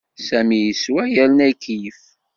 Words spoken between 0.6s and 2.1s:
yeswa yerna ikeyyef.